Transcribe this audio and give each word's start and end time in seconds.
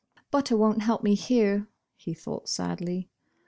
"Butter 0.31 0.57
won't 0.57 0.81
help 0.81 1.03
me 1.03 1.13
here," 1.13 1.67
he 1.95 2.15
thought, 2.15 2.49
sadly. 2.49 3.07